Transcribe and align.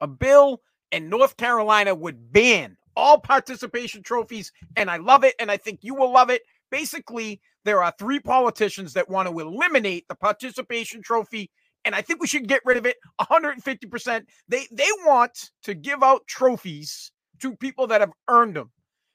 a 0.00 0.06
bill 0.06 0.60
in 0.92 1.08
North 1.08 1.36
Carolina 1.36 1.94
would 1.94 2.32
ban 2.32 2.76
all 2.96 3.18
participation 3.18 4.02
trophies. 4.02 4.52
And 4.76 4.90
I 4.90 4.96
love 4.96 5.24
it. 5.24 5.34
And 5.38 5.50
I 5.50 5.56
think 5.56 5.80
you 5.82 5.94
will 5.94 6.12
love 6.12 6.30
it. 6.30 6.42
Basically, 6.70 7.40
there 7.64 7.82
are 7.82 7.92
three 7.98 8.20
politicians 8.20 8.92
that 8.94 9.08
want 9.08 9.28
to 9.28 9.38
eliminate 9.38 10.06
the 10.08 10.14
participation 10.14 11.02
trophy. 11.02 11.50
And 11.84 11.94
I 11.94 12.02
think 12.02 12.20
we 12.20 12.26
should 12.26 12.48
get 12.48 12.62
rid 12.64 12.76
of 12.76 12.86
it 12.86 12.96
150%. 13.20 14.22
They 14.48 14.66
they 14.72 14.88
want 15.04 15.50
to 15.62 15.74
give 15.74 16.02
out 16.02 16.26
trophies 16.26 17.12
to 17.40 17.54
people 17.56 17.86
that 17.88 18.00
have 18.00 18.12
earned 18.28 18.56
them. 18.56 18.70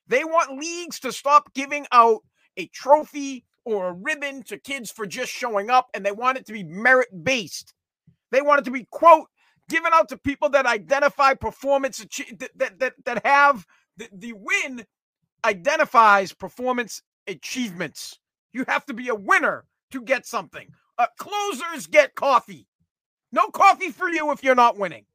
They 0.08 0.24
want 0.24 0.60
leagues 0.60 1.00
to 1.02 1.12
stop 1.12 1.54
giving 1.54 1.86
out 1.92 2.20
a 2.58 2.68
trophy 2.68 3.46
or 3.66 3.90
a 3.90 3.94
ribbon 3.94 4.44
to 4.44 4.58
kids 4.58 4.92
for 4.92 5.06
just 5.06 5.32
showing 5.32 5.70
up, 5.70 5.88
and 5.94 6.06
they 6.06 6.12
want 6.12 6.38
it 6.38 6.46
to 6.48 6.54
be 6.54 6.64
merit 6.64 7.10
based. 7.24 7.74
They 8.32 8.42
want 8.42 8.60
it 8.60 8.66
to 8.66 8.72
be, 8.72 8.88
quote, 8.92 9.28
given 9.72 9.92
out 9.94 10.10
to 10.10 10.18
people 10.18 10.50
that 10.50 10.66
identify 10.66 11.34
performance 11.34 12.06
that 12.38 12.80
that 12.80 12.94
that, 13.06 13.26
have 13.26 13.66
the, 13.98 14.10
the 14.12 14.34
win 14.34 14.86
identifies 15.44 16.34
performance 16.34 17.02
achievements. 17.28 18.20
You 18.54 18.66
have 18.68 18.86
to 18.88 18.94
be 18.94 19.08
a 19.08 19.16
winner 19.16 19.66
to 19.92 20.02
get 20.02 20.26
something. 20.26 20.68
Uh, 20.98 21.08
closers 21.18 21.88
get 21.88 22.16
coffee. 22.16 22.68
No 23.32 23.48
coffee 23.48 23.90
for 23.90 24.10
you 24.10 24.32
if 24.32 24.44
you're 24.44 24.56
not 24.56 24.78
winning. 24.78 25.06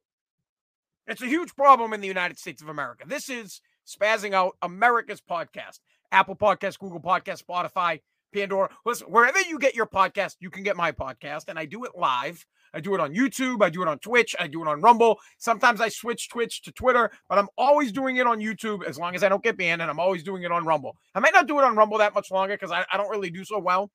It's 1.05 1.21
a 1.21 1.27
huge 1.27 1.55
problem 1.55 1.93
in 1.93 2.01
the 2.01 2.07
United 2.07 2.37
States 2.37 2.61
of 2.61 2.67
America. 2.67 3.05
This 3.07 3.29
is 3.29 3.61
Spazzing 3.87 4.33
Out 4.33 4.57
America's 4.61 5.21
podcast. 5.21 5.79
Apple 6.11 6.35
Podcast, 6.35 6.79
Google 6.79 7.01
Podcast, 7.01 7.43
Spotify, 7.43 8.01
Pandora. 8.33 8.69
Listen, 8.85 9.07
wherever 9.07 9.39
you 9.41 9.59
get 9.59 9.75
your 9.75 9.85
podcast, 9.85 10.35
you 10.39 10.49
can 10.49 10.63
get 10.63 10.75
my 10.75 10.91
podcast, 10.91 11.45
and 11.47 11.57
I 11.57 11.65
do 11.65 11.85
it 11.85 11.91
live. 11.95 12.45
I 12.73 12.79
do 12.79 12.93
it 12.93 12.99
on 12.99 13.13
YouTube. 13.13 13.63
I 13.63 13.69
do 13.69 13.81
it 13.81 13.87
on 13.87 13.97
Twitch. 13.99 14.35
I 14.39 14.47
do 14.47 14.61
it 14.61 14.67
on 14.67 14.81
Rumble. 14.81 15.19
Sometimes 15.37 15.81
I 15.81 15.89
switch 15.89 16.29
Twitch 16.29 16.61
to 16.63 16.71
Twitter, 16.71 17.11
but 17.29 17.37
I'm 17.37 17.47
always 17.57 17.91
doing 17.91 18.17
it 18.17 18.27
on 18.27 18.39
YouTube 18.39 18.83
as 18.85 18.97
long 18.99 19.15
as 19.15 19.23
I 19.23 19.29
don't 19.29 19.43
get 19.43 19.57
banned, 19.57 19.81
and 19.81 19.89
I'm 19.89 19.99
always 19.99 20.23
doing 20.23 20.43
it 20.43 20.51
on 20.51 20.65
Rumble. 20.65 20.97
I 21.15 21.19
might 21.19 21.33
not 21.33 21.47
do 21.47 21.57
it 21.59 21.63
on 21.63 21.75
Rumble 21.75 21.97
that 21.99 22.13
much 22.13 22.29
longer 22.29 22.55
because 22.55 22.71
I, 22.71 22.85
I 22.91 22.97
don't 22.97 23.09
really 23.09 23.29
do 23.29 23.43
so 23.43 23.59
well 23.59 23.89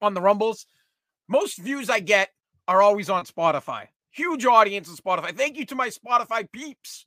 on 0.00 0.14
the 0.14 0.20
Rumbles. 0.20 0.66
Most 1.28 1.58
views 1.58 1.90
I 1.90 2.00
get 2.00 2.30
are 2.68 2.82
always 2.82 3.10
on 3.10 3.24
Spotify. 3.26 3.86
Huge 4.10 4.44
audience 4.46 4.88
on 4.88 4.96
Spotify. 4.96 5.34
Thank 5.34 5.56
you 5.56 5.64
to 5.66 5.74
my 5.74 5.88
Spotify 5.88 6.50
peeps. 6.50 7.06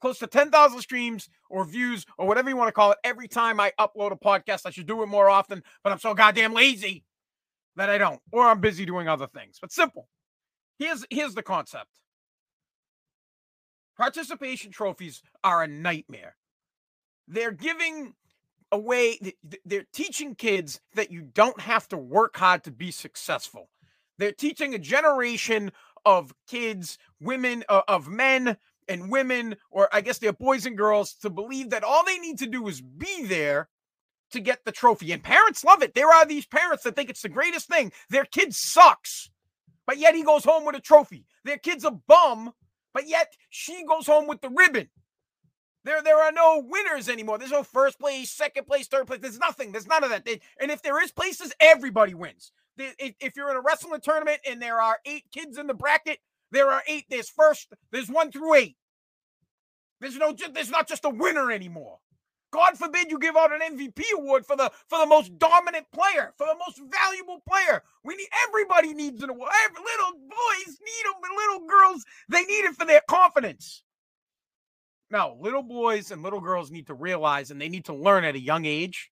Close 0.00 0.18
to 0.18 0.26
10,000 0.26 0.80
streams 0.80 1.28
or 1.50 1.64
views 1.64 2.06
or 2.18 2.26
whatever 2.26 2.48
you 2.48 2.56
want 2.56 2.68
to 2.68 2.72
call 2.72 2.92
it 2.92 2.98
every 3.02 3.28
time 3.28 3.58
I 3.58 3.72
upload 3.80 4.12
a 4.12 4.16
podcast. 4.16 4.62
I 4.64 4.70
should 4.70 4.86
do 4.86 5.02
it 5.02 5.06
more 5.06 5.28
often, 5.28 5.62
but 5.82 5.92
I'm 5.92 5.98
so 5.98 6.14
goddamn 6.14 6.52
lazy 6.52 7.04
that 7.76 7.90
I 7.90 7.98
don't, 7.98 8.20
or 8.32 8.46
I'm 8.46 8.60
busy 8.60 8.84
doing 8.84 9.08
other 9.08 9.26
things. 9.26 9.58
But 9.60 9.72
simple. 9.72 10.08
Here's 10.78 11.04
here's 11.10 11.34
the 11.34 11.42
concept. 11.42 11.86
Participation 13.96 14.70
trophies 14.70 15.22
are 15.42 15.64
a 15.64 15.68
nightmare. 15.68 16.36
They're 17.26 17.50
giving 17.50 18.14
away 18.70 19.18
they're 19.64 19.86
teaching 19.92 20.34
kids 20.34 20.80
that 20.94 21.10
you 21.10 21.22
don't 21.22 21.60
have 21.60 21.88
to 21.88 21.96
work 21.96 22.36
hard 22.36 22.62
to 22.64 22.70
be 22.70 22.90
successful. 22.90 23.70
They're 24.18 24.32
teaching 24.32 24.74
a 24.74 24.78
generation 24.78 25.72
of 26.04 26.32
kids, 26.48 26.98
women, 27.20 27.64
uh, 27.68 27.82
of 27.88 28.08
men 28.08 28.56
and 28.88 29.10
women, 29.10 29.56
or 29.70 29.88
I 29.92 30.00
guess 30.00 30.18
they're 30.18 30.32
boys 30.32 30.66
and 30.66 30.76
girls, 30.76 31.14
to 31.22 31.30
believe 31.30 31.70
that 31.70 31.84
all 31.84 32.04
they 32.04 32.18
need 32.18 32.38
to 32.38 32.46
do 32.46 32.66
is 32.68 32.80
be 32.80 33.24
there 33.24 33.68
to 34.30 34.40
get 34.40 34.64
the 34.64 34.72
trophy. 34.72 35.12
And 35.12 35.22
parents 35.22 35.64
love 35.64 35.82
it. 35.82 35.94
There 35.94 36.12
are 36.12 36.26
these 36.26 36.46
parents 36.46 36.84
that 36.84 36.96
think 36.96 37.10
it's 37.10 37.22
the 37.22 37.28
greatest 37.28 37.68
thing. 37.68 37.92
Their 38.10 38.24
kid 38.24 38.54
sucks, 38.54 39.30
but 39.86 39.98
yet 39.98 40.14
he 40.14 40.22
goes 40.22 40.44
home 40.44 40.64
with 40.64 40.76
a 40.76 40.80
trophy. 40.80 41.24
Their 41.44 41.58
kid's 41.58 41.84
a 41.84 41.90
bum, 41.90 42.52
but 42.92 43.08
yet 43.08 43.32
she 43.50 43.84
goes 43.84 44.06
home 44.06 44.26
with 44.26 44.40
the 44.40 44.50
ribbon. 44.50 44.88
There, 45.84 46.02
there 46.02 46.22
are 46.22 46.32
no 46.32 46.62
winners 46.66 47.08
anymore. 47.08 47.38
There's 47.38 47.52
no 47.52 47.62
first 47.62 47.98
place, 47.98 48.30
second 48.30 48.66
place, 48.66 48.88
third 48.88 49.06
place. 49.06 49.20
There's 49.20 49.38
nothing. 49.38 49.72
There's 49.72 49.86
none 49.86 50.04
of 50.04 50.10
that. 50.10 50.28
And 50.60 50.70
if 50.70 50.82
there 50.82 51.02
is 51.02 51.12
places, 51.12 51.52
everybody 51.60 52.12
wins. 52.14 52.52
If 52.76 53.34
you're 53.34 53.50
in 53.50 53.56
a 53.56 53.62
wrestling 53.62 54.00
tournament 54.02 54.40
and 54.46 54.60
there 54.60 54.80
are 54.80 54.98
eight 55.06 55.24
kids 55.32 55.56
in 55.56 55.66
the 55.66 55.74
bracket, 55.74 56.18
there 56.52 56.70
are 56.70 56.82
eight. 56.86 57.04
There's 57.10 57.28
first. 57.28 57.72
There's 57.90 58.08
one 58.08 58.32
through 58.32 58.54
eight. 58.54 58.76
There's 60.00 60.16
no. 60.16 60.34
There's 60.52 60.70
not 60.70 60.88
just 60.88 61.04
a 61.04 61.10
winner 61.10 61.50
anymore. 61.50 61.98
God 62.50 62.78
forbid 62.78 63.10
you 63.10 63.18
give 63.18 63.36
out 63.36 63.52
an 63.52 63.76
MVP 63.76 64.02
award 64.16 64.46
for 64.46 64.56
the 64.56 64.70
for 64.88 64.98
the 64.98 65.06
most 65.06 65.38
dominant 65.38 65.86
player, 65.92 66.32
for 66.36 66.46
the 66.46 66.56
most 66.58 66.80
valuable 66.90 67.42
player. 67.46 67.82
We 68.04 68.16
need 68.16 68.28
everybody 68.48 68.94
needs 68.94 69.22
an 69.22 69.30
award. 69.30 69.50
Every, 69.64 69.82
little 69.82 70.20
boys 70.20 70.78
need 70.80 71.04
them, 71.04 71.36
little 71.36 71.68
girls 71.68 72.04
they 72.28 72.44
need 72.44 72.64
it 72.64 72.74
for 72.74 72.86
their 72.86 73.02
confidence. 73.08 73.82
Now, 75.10 75.36
little 75.40 75.62
boys 75.62 76.10
and 76.10 76.22
little 76.22 76.40
girls 76.40 76.70
need 76.70 76.86
to 76.88 76.94
realize, 76.94 77.50
and 77.50 77.60
they 77.60 77.68
need 77.68 77.86
to 77.86 77.94
learn 77.94 78.24
at 78.24 78.34
a 78.34 78.40
young 78.40 78.66
age, 78.66 79.10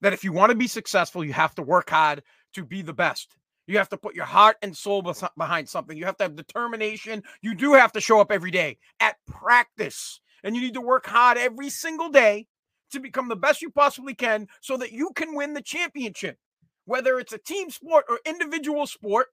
that 0.00 0.12
if 0.12 0.24
you 0.24 0.32
want 0.32 0.50
to 0.50 0.56
be 0.56 0.66
successful, 0.66 1.24
you 1.24 1.32
have 1.32 1.54
to 1.54 1.62
work 1.62 1.90
hard 1.90 2.22
to 2.54 2.64
be 2.64 2.82
the 2.82 2.92
best. 2.92 3.36
You 3.66 3.78
have 3.78 3.88
to 3.90 3.96
put 3.96 4.14
your 4.14 4.26
heart 4.26 4.56
and 4.62 4.76
soul 4.76 5.02
behind 5.36 5.68
something. 5.68 5.96
You 5.96 6.04
have 6.04 6.18
to 6.18 6.24
have 6.24 6.36
determination. 6.36 7.22
You 7.40 7.54
do 7.54 7.72
have 7.74 7.92
to 7.92 8.00
show 8.00 8.20
up 8.20 8.30
every 8.30 8.50
day 8.50 8.78
at 9.00 9.16
practice 9.26 10.20
and 10.42 10.54
you 10.54 10.60
need 10.60 10.74
to 10.74 10.80
work 10.80 11.06
hard 11.06 11.38
every 11.38 11.70
single 11.70 12.10
day 12.10 12.46
to 12.92 13.00
become 13.00 13.28
the 13.28 13.36
best 13.36 13.62
you 13.62 13.70
possibly 13.70 14.14
can 14.14 14.46
so 14.60 14.76
that 14.76 14.92
you 14.92 15.10
can 15.16 15.34
win 15.34 15.54
the 15.54 15.62
championship. 15.62 16.38
Whether 16.84 17.18
it's 17.18 17.32
a 17.32 17.38
team 17.38 17.70
sport 17.70 18.04
or 18.08 18.20
individual 18.26 18.86
sport, 18.86 19.28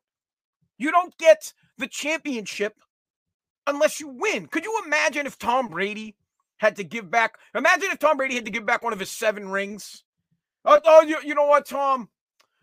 you 0.78 0.90
don't 0.90 1.16
get 1.18 1.54
the 1.78 1.88
championship 1.88 2.76
unless 3.68 4.00
you 4.00 4.08
win. 4.08 4.48
Could 4.48 4.64
you 4.64 4.82
imagine 4.86 5.28
if 5.28 5.38
Tom 5.38 5.68
Brady 5.68 6.16
had 6.58 6.78
to 6.78 6.84
give 6.86 7.12
back? 7.12 7.38
Imagine 7.54 7.90
if 7.92 8.00
Tom 8.00 8.16
Brady 8.16 8.36
had 8.36 8.46
to 8.46 8.52
give 8.52 8.66
back 8.66 8.82
one 8.82 8.94
of 8.94 9.00
his 9.00 9.12
seven 9.12 9.50
rings. 9.50 10.04
Oh, 10.64 11.02
you, 11.02 11.18
you 11.24 11.36
know 11.36 11.48
what, 11.48 11.66
Tom? 11.66 12.08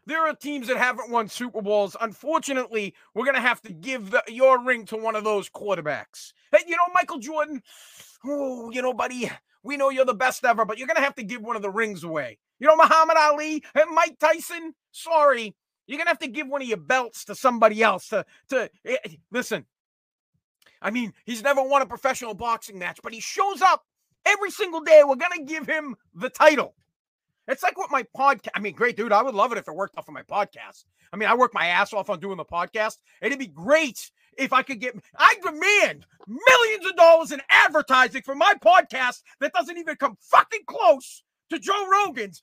There 0.08 0.26
are 0.26 0.34
teams 0.34 0.68
that 0.68 0.78
haven't 0.78 1.10
won 1.10 1.28
Super 1.28 1.60
Bowls. 1.60 1.94
Unfortunately, 2.00 2.94
we're 3.14 3.26
going 3.26 3.34
to 3.34 3.42
have 3.42 3.60
to 3.60 3.74
give 3.74 4.10
the, 4.10 4.22
your 4.26 4.58
ring 4.64 4.86
to 4.86 4.96
one 4.96 5.14
of 5.14 5.22
those 5.22 5.50
quarterbacks. 5.50 6.32
Hey, 6.50 6.60
you 6.66 6.76
know, 6.76 6.94
Michael 6.94 7.18
Jordan, 7.18 7.62
oh, 8.24 8.70
you 8.70 8.80
know, 8.80 8.94
buddy, 8.94 9.30
we 9.62 9.76
know 9.76 9.90
you're 9.90 10.06
the 10.06 10.14
best 10.14 10.46
ever, 10.46 10.64
but 10.64 10.78
you're 10.78 10.86
going 10.86 10.96
to 10.96 11.02
have 11.02 11.16
to 11.16 11.22
give 11.22 11.42
one 11.42 11.56
of 11.56 11.62
the 11.62 11.68
rings 11.68 12.04
away. 12.04 12.38
You 12.58 12.68
know, 12.68 12.76
Muhammad 12.76 13.18
Ali 13.18 13.62
and 13.74 13.94
Mike 13.94 14.18
Tyson, 14.18 14.72
sorry, 14.92 15.54
you're 15.86 15.98
going 15.98 16.06
to 16.06 16.12
have 16.12 16.20
to 16.20 16.28
give 16.28 16.48
one 16.48 16.62
of 16.62 16.68
your 16.68 16.78
belts 16.78 17.26
to 17.26 17.34
somebody 17.34 17.82
else 17.82 18.08
to, 18.08 18.24
to 18.48 18.70
eh, 18.86 18.96
eh, 19.04 19.10
listen. 19.30 19.66
I 20.80 20.90
mean, 20.90 21.12
he's 21.26 21.42
never 21.42 21.62
won 21.62 21.82
a 21.82 21.86
professional 21.86 22.32
boxing 22.32 22.78
match, 22.78 23.00
but 23.02 23.12
he 23.12 23.20
shows 23.20 23.60
up 23.60 23.84
every 24.24 24.52
single 24.52 24.80
day. 24.80 25.02
We're 25.04 25.16
going 25.16 25.38
to 25.38 25.44
give 25.44 25.66
him 25.66 25.96
the 26.14 26.30
title. 26.30 26.74
It's 27.48 27.62
like 27.62 27.78
what 27.78 27.90
my 27.90 28.04
podcast. 28.16 28.50
I 28.54 28.60
mean, 28.60 28.74
great 28.74 28.96
dude. 28.96 29.12
I 29.12 29.22
would 29.22 29.34
love 29.34 29.52
it 29.52 29.58
if 29.58 29.66
it 29.66 29.74
worked 29.74 29.96
off 29.96 30.06
of 30.06 30.14
my 30.14 30.22
podcast. 30.22 30.84
I 31.12 31.16
mean, 31.16 31.28
I 31.28 31.34
work 31.34 31.54
my 31.54 31.66
ass 31.66 31.94
off 31.94 32.10
on 32.10 32.20
doing 32.20 32.36
the 32.36 32.44
podcast. 32.44 32.98
It'd 33.22 33.38
be 33.38 33.46
great 33.46 34.10
if 34.36 34.52
I 34.52 34.62
could 34.62 34.80
get, 34.80 34.94
I 35.16 35.34
demand 35.42 36.06
millions 36.26 36.86
of 36.86 36.96
dollars 36.96 37.32
in 37.32 37.40
advertising 37.50 38.22
for 38.22 38.34
my 38.34 38.54
podcast 38.62 39.22
that 39.40 39.52
doesn't 39.52 39.78
even 39.78 39.96
come 39.96 40.16
fucking 40.20 40.62
close 40.66 41.24
to 41.50 41.58
Joe 41.58 41.88
Rogan's, 41.90 42.42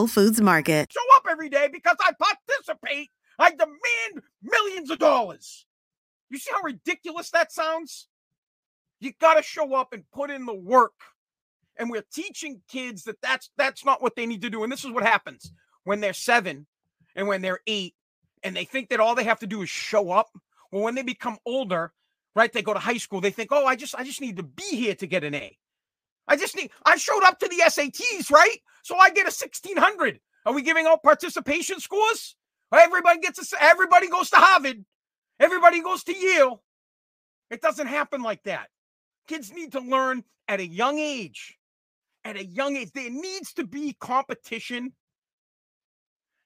Whole 0.01 0.07
Foods 0.07 0.41
Market. 0.41 0.91
Show 0.91 1.15
up 1.15 1.27
every 1.29 1.47
day 1.47 1.69
because 1.71 1.95
I 2.01 2.11
participate. 2.13 3.09
I 3.37 3.51
demand 3.51 4.23
millions 4.41 4.89
of 4.89 4.97
dollars. 4.97 5.67
You 6.31 6.39
see 6.39 6.49
how 6.51 6.63
ridiculous 6.63 7.29
that 7.29 7.51
sounds? 7.51 8.07
You 8.99 9.13
got 9.21 9.35
to 9.35 9.43
show 9.43 9.75
up 9.75 9.93
and 9.93 10.03
put 10.11 10.31
in 10.31 10.47
the 10.47 10.55
work. 10.55 10.95
And 11.77 11.91
we're 11.91 12.03
teaching 12.11 12.63
kids 12.67 13.03
that 13.03 13.21
that's 13.21 13.51
that's 13.59 13.85
not 13.85 14.01
what 14.01 14.15
they 14.15 14.25
need 14.25 14.41
to 14.41 14.49
do. 14.49 14.63
And 14.63 14.71
this 14.71 14.83
is 14.83 14.89
what 14.89 15.03
happens 15.03 15.53
when 15.83 15.99
they're 15.99 16.13
7 16.13 16.65
and 17.15 17.27
when 17.27 17.43
they're 17.43 17.59
8 17.67 17.93
and 18.41 18.55
they 18.55 18.65
think 18.65 18.89
that 18.89 18.99
all 18.99 19.13
they 19.13 19.23
have 19.25 19.41
to 19.41 19.47
do 19.47 19.61
is 19.61 19.69
show 19.69 20.09
up. 20.09 20.29
Well, 20.71 20.81
when 20.81 20.95
they 20.95 21.03
become 21.03 21.37
older, 21.45 21.93
right? 22.35 22.51
They 22.51 22.63
go 22.63 22.73
to 22.73 22.79
high 22.79 22.97
school, 22.97 23.21
they 23.21 23.29
think, 23.29 23.51
"Oh, 23.51 23.67
I 23.67 23.75
just 23.75 23.93
I 23.93 24.03
just 24.03 24.19
need 24.19 24.37
to 24.37 24.43
be 24.43 24.75
here 24.75 24.95
to 24.95 25.05
get 25.05 25.23
an 25.23 25.35
A." 25.35 25.59
I 26.31 26.37
just 26.37 26.55
need 26.55 26.71
I 26.85 26.95
showed 26.95 27.23
up 27.25 27.39
to 27.39 27.47
the 27.49 27.61
SATs, 27.65 28.31
right? 28.31 28.57
So 28.83 28.95
I 28.95 29.09
get 29.09 29.23
a 29.23 29.35
1600. 29.35 30.21
Are 30.45 30.53
we 30.53 30.61
giving 30.61 30.87
out 30.87 31.03
participation 31.03 31.81
scores? 31.81 32.37
Everybody 32.73 33.19
gets 33.19 33.51
a, 33.51 33.61
everybody 33.61 34.07
goes 34.07 34.29
to 34.29 34.37
Harvard. 34.37 34.85
Everybody 35.41 35.81
goes 35.81 36.05
to 36.05 36.15
Yale. 36.15 36.63
It 37.49 37.61
doesn't 37.61 37.87
happen 37.87 38.21
like 38.21 38.43
that. 38.43 38.69
Kids 39.27 39.51
need 39.51 39.73
to 39.73 39.81
learn 39.81 40.23
at 40.47 40.61
a 40.61 40.65
young 40.65 40.99
age. 40.99 41.57
At 42.23 42.37
a 42.37 42.45
young 42.45 42.77
age, 42.77 42.91
there 42.93 43.09
needs 43.09 43.51
to 43.55 43.67
be 43.67 43.97
competition 43.99 44.93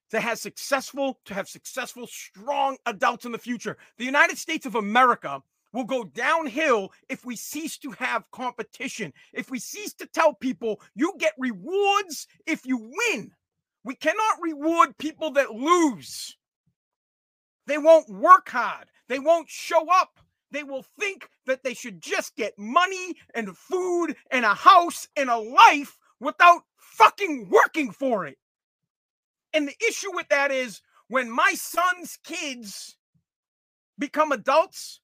to 0.10 0.20
have 0.20 0.40
successful, 0.40 1.20
to 1.26 1.36
have 1.36 1.48
successful, 1.48 2.08
strong 2.08 2.78
adults 2.88 3.26
in 3.26 3.32
the 3.32 3.38
future. 3.38 3.78
The 4.00 4.06
United 4.06 4.40
States 4.40 4.66
of 4.66 4.74
America 4.74 5.44
will 5.76 5.84
go 5.84 6.06
downhill 6.06 6.92
if 7.10 7.26
we 7.26 7.36
cease 7.36 7.78
to 7.80 7.92
have 7.92 8.32
competition. 8.32 9.14
If 9.34 9.52
we 9.52 9.60
cease 9.60 9.94
to 9.96 10.08
tell 10.08 10.34
people 10.34 10.82
you 10.96 11.14
get 11.20 11.34
rewards 11.38 12.28
if 12.48 12.66
you 12.66 12.78
win. 12.78 13.32
We 13.84 13.96
cannot 13.96 14.42
reward 14.42 14.98
people 14.98 15.32
that 15.32 15.52
lose. 15.52 16.38
They 17.68 17.78
won't 17.78 18.10
work 18.10 18.50
hard. 18.50 18.88
They 19.10 19.20
won't 19.20 19.50
show 19.50 19.88
up. 19.92 20.20
They 20.52 20.64
will 20.64 20.86
think 21.00 21.28
that 21.46 21.64
they 21.64 21.74
should 21.74 22.02
just 22.02 22.36
get 22.36 22.58
money 22.58 23.16
and 23.34 23.56
food 23.56 24.16
and 24.32 24.46
a 24.46 24.54
house 24.54 25.08
and 25.18 25.30
a 25.30 25.38
life 25.38 25.98
without 26.20 26.62
fucking 26.78 27.50
working 27.50 27.92
for 27.92 28.26
it. 28.26 28.38
And 29.54 29.68
the 29.68 29.76
issue 29.88 30.16
with 30.16 30.30
that 30.30 30.52
is 30.52 30.82
when 31.10 31.30
my 31.30 31.54
son's 31.56 32.18
kids 32.24 32.98
become 34.00 34.32
adults, 34.32 35.02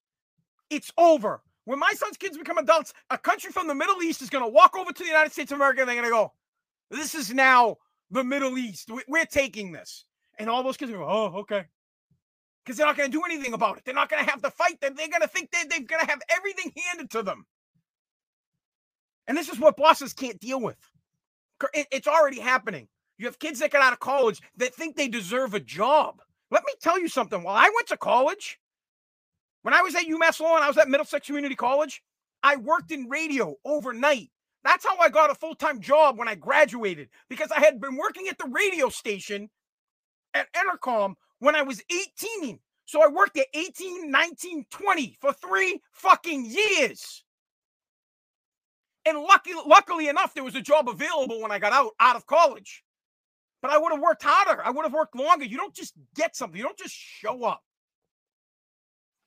it's 0.71 0.91
over. 0.97 1.41
When 1.65 1.77
my 1.77 1.91
son's 1.95 2.18
kids 2.18 2.38
become 2.38 2.57
adults, 2.57 2.94
a 3.12 3.18
country 3.18 3.51
from 3.51 3.68
the 3.68 3.75
Middle 3.75 4.01
East 4.01 4.21
is 4.23 4.31
going 4.31 4.44
to 4.44 4.50
walk 4.50 4.75
over 4.75 4.91
to 4.91 5.03
the 5.03 5.07
United 5.07 5.31
States 5.31 5.51
of 5.51 5.57
America 5.57 5.81
and 5.81 5.89
they're 5.89 5.97
going 5.97 6.09
to 6.09 6.12
go, 6.12 6.33
This 6.89 7.13
is 7.13 7.31
now 7.31 7.77
the 8.09 8.23
Middle 8.23 8.57
East. 8.57 8.89
We're 9.07 9.25
taking 9.25 9.71
this. 9.71 10.06
And 10.39 10.50
all 10.50 10.63
those 10.63 10.77
kids 10.77 10.91
go, 10.91 11.06
Oh, 11.07 11.39
okay. 11.41 11.65
Because 12.65 12.77
they're 12.77 12.88
not 12.88 12.97
going 12.97 13.12
to 13.12 13.18
do 13.18 13.23
anything 13.25 13.53
about 13.53 13.77
it. 13.77 13.85
They're 13.85 13.94
not 13.94 14.09
going 14.09 14.23
to 14.23 14.29
have 14.29 14.41
to 14.41 14.50
fight. 14.50 14.77
They're, 14.81 14.91
they're 14.91 15.09
going 15.09 15.21
to 15.21 15.27
think 15.27 15.51
they, 15.51 15.63
they're 15.69 15.85
going 15.85 16.03
to 16.03 16.09
have 16.09 16.21
everything 16.29 16.71
handed 16.88 17.12
to 17.12 17.24
them. 17.24 17.45
And 19.27 19.38
this 19.38 19.50
is 19.50 19.59
what 19.59 19.77
bosses 19.77 20.13
can't 20.13 20.39
deal 20.39 20.59
with. 20.59 20.77
It's 21.74 22.07
already 22.07 22.39
happening. 22.39 22.88
You 23.17 23.27
have 23.27 23.38
kids 23.38 23.59
that 23.59 23.71
get 23.71 23.81
out 23.81 23.94
of 23.94 24.00
college 24.00 24.41
that 24.57 24.74
think 24.74 24.95
they 24.95 25.07
deserve 25.07 25.53
a 25.53 25.59
job. 25.59 26.21
Let 26.50 26.63
me 26.65 26.74
tell 26.81 27.00
you 27.00 27.07
something. 27.07 27.44
While 27.44 27.56
I 27.56 27.71
went 27.75 27.88
to 27.89 27.97
college, 27.97 28.59
when 29.63 29.74
I 29.74 29.81
was 29.81 29.96
at 29.96 30.06
UMass 30.06 30.40
Lowell, 30.40 30.62
I 30.62 30.68
was 30.68 30.78
at 30.78 30.90
Middlesex 30.90 31.28
Community 31.28 31.56
College, 31.56 32.02
I 32.44 32.56
worked 32.56 32.92
in 32.92 33.10
radio 33.10 33.56
overnight. 33.66 34.30
That's 34.63 34.86
how 34.86 34.98
I 34.98 35.10
got 35.10 35.31
a 35.31 35.36
full 35.36 35.56
time 35.56 35.81
job 35.81 36.18
when 36.18 36.28
I 36.28 36.36
graduated 36.36 37.10
because 37.30 37.52
I 37.52 37.60
had 37.60 37.80
been 37.80 37.98
working 37.98 38.28
at 38.28 38.38
the 38.38 38.50
radio 38.52 38.90
station 38.90 39.50
at 40.34 40.48
Entercom 40.54 41.16
when 41.40 41.56
I 41.56 41.63
was 41.63 41.81
18. 41.92 42.60
So 42.86 43.04
I 43.04 43.08
worked 43.08 43.38
at 43.38 43.48
18, 43.54 44.12
19, 44.12 44.66
20 44.69 45.18
for 45.19 45.34
three 45.34 45.81
fucking 45.94 46.46
years. 46.46 47.24
And 49.06 49.19
lucky, 49.19 49.52
luckily 49.66 50.10
enough, 50.10 50.34
there 50.34 50.44
was 50.44 50.56
a 50.56 50.62
job 50.62 50.88
available 50.90 51.42
when 51.42 51.52
I 51.52 51.58
got 51.58 51.74
out 51.74 51.92
out 52.00 52.16
of 52.16 52.28
college. 52.28 52.84
But 53.62 53.72
I 53.72 53.78
would 53.78 53.92
have 53.92 54.02
worked 54.02 54.24
harder. 54.24 54.63
I 54.63 54.72
would 54.72 54.86
have 54.86 54.94
worked 54.94 55.16
longer. 55.16 55.46
You 55.46 55.58
don't 55.58 55.74
just 55.74 55.94
get 56.16 56.36
something. 56.36 56.58
You 56.58 56.63
don't 56.63 56.78
just 56.78 56.94
show 56.94 57.44
up 57.46 57.62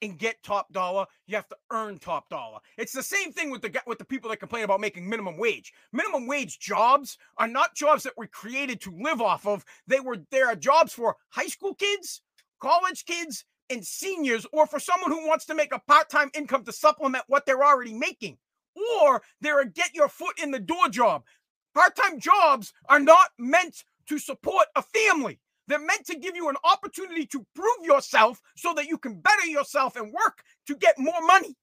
and 0.05 0.19
get 0.19 0.43
top 0.43 0.71
dollar. 0.73 1.07
You 1.27 1.37
have 1.37 1.49
to 1.49 1.57
earn 1.73 1.99
top 1.99 2.29
dollar. 2.29 2.59
It's 2.77 2.93
the 2.93 3.03
same 3.03 3.33
thing 3.33 3.51
with 3.51 3.63
the 3.63 3.81
with 3.87 3.99
the 3.99 4.05
people 4.05 4.31
that 4.31 4.37
complain 4.37 4.65
about 4.65 4.81
making 4.81 5.09
minimum 5.09 5.39
wage. 5.39 5.73
Minimum 5.93 6.27
wage 6.27 6.59
jobs 6.59 7.17
are 7.39 7.49
not 7.49 7.75
jobs 7.75 8.03
that 8.05 8.17
were 8.17 8.27
created 8.27 8.81
to 8.83 8.97
live 9.01 9.21
off 9.21 9.47
of. 9.47 9.65
They 9.87 10.01
were 10.01 10.19
there 10.31 10.47
are 10.49 10.57
jobs 10.57 10.93
for 10.93 11.17
high 11.31 11.47
school 11.47 11.75
kids, 11.75 12.21
college 12.61 13.05
kids, 13.07 13.45
and 13.71 13.85
seniors, 13.85 14.47
or 14.53 14.67
for 14.67 14.79
someone 14.79 15.11
who 15.11 15.27
wants 15.27 15.47
to 15.47 15.55
make 15.55 15.75
a 15.75 15.81
part-time 15.87 16.31
income 16.35 16.65
to 16.65 16.73
supplement 16.73 17.25
what 17.29 17.47
they're 17.47 17.65
already 17.65 17.95
making. 17.95 18.37
Or 19.01 19.23
they're 19.41 19.61
a 19.61 19.69
get 19.69 19.95
your 19.95 20.09
foot 20.09 20.39
in 20.43 20.51
the 20.51 20.61
door 20.61 20.89
job. 20.91 21.23
Part-time 21.75 22.21
jobs 22.21 22.73
are 22.89 23.01
not 23.01 23.31
meant 23.39 23.85
to 24.09 24.19
support 24.19 24.67
a 24.77 24.83
family. 24.83 25.41
They're 25.67 25.79
meant 25.79 26.07
to 26.07 26.19
give 26.19 26.37
you 26.37 26.49
an 26.49 26.57
opportunity 26.65 27.27
to 27.27 27.47
prove 27.55 27.85
yourself 27.85 28.41
so 28.57 28.75
that 28.75 28.87
you 28.87 28.99
can 28.99 29.21
better 29.21 29.47
yourself 29.47 29.97
and 29.97 30.13
work 30.13 30.43
to 30.67 30.77
get 30.77 30.99
more 30.99 31.21
money. 31.27 31.57